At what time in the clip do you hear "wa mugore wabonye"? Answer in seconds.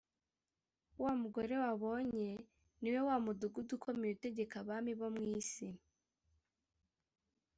1.03-2.29